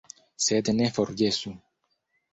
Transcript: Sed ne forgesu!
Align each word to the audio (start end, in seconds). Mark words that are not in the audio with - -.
Sed 0.45 0.71
ne 0.79 0.87
forgesu! 0.97 1.55